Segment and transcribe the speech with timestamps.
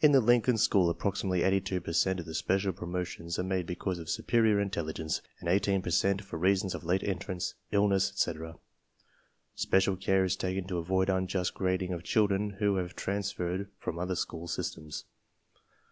[0.00, 3.64] In the Lincoln School approximately 82 per cent of the special promo tions are made
[3.64, 8.56] because of superior intelligence and 18 per cent for reasons of late entrance, illness, etc.
[9.54, 14.00] Spe cial care is taken to avoid unjust grading of children who have transferred from
[14.00, 15.04] other school systems.